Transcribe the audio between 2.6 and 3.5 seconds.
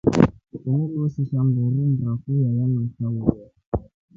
masahuyo.